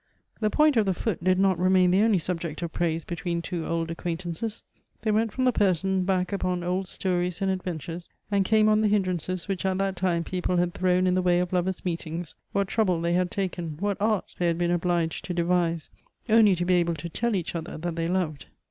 [0.39, 3.67] The point of the foot did not remain the only subject of praise between two
[3.67, 4.63] old acquaintances;
[5.03, 8.87] they went from the person back upon old stories and adventures, and came on the
[8.87, 12.67] hindrances which at that time people had thrown in the way of lovers' meetings— what
[12.67, 15.91] trouble they had taken, what arts they had been obliged to de vise,
[16.27, 18.47] only to be able to tell each other that they loved.